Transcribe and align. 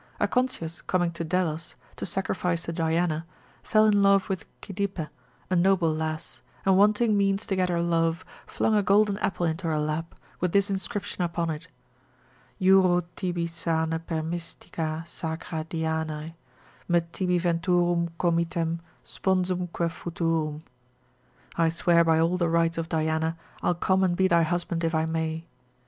Acontius 0.19 0.81
coming 0.81 1.11
to 1.11 1.23
Delos, 1.23 1.75
to 1.95 2.07
sacrifice 2.07 2.63
to 2.63 2.73
Diana, 2.73 3.23
fell 3.61 3.85
in 3.85 4.01
love 4.01 4.29
with 4.29 4.45
Cydippe, 4.59 5.09
a 5.51 5.55
noble 5.55 5.93
lass, 5.93 6.41
and 6.65 6.75
wanting 6.75 7.15
means 7.15 7.45
to 7.45 7.55
get 7.55 7.69
her 7.69 7.79
love, 7.83 8.25
flung 8.47 8.73
a 8.75 8.81
golden 8.81 9.19
apple 9.19 9.45
into 9.45 9.67
her 9.67 9.77
lap, 9.77 10.15
with 10.39 10.53
this 10.53 10.71
inscription 10.71 11.21
upon 11.23 11.51
it, 11.51 11.67
Juro 12.59 13.03
tibi 13.15 13.45
sane 13.45 13.99
per 14.07 14.23
mystica 14.23 15.03
sacra 15.05 15.65
Dianae, 15.65 16.33
Me 16.87 17.01
tibi 17.11 17.37
venturum 17.37 18.09
comitem, 18.19 18.79
sponsumque 19.05 19.87
futurum. 19.91 20.63
I 21.57 21.69
swear 21.69 22.03
by 22.03 22.19
all 22.19 22.37
the 22.37 22.49
rites 22.49 22.79
of 22.79 22.89
Diana, 22.89 23.37
I'll 23.61 23.75
come 23.75 24.03
and 24.03 24.17
be 24.17 24.27
thy 24.27 24.41
husband 24.41 24.83
if 24.83 24.95
I 24.95 25.05
may. 25.05 25.45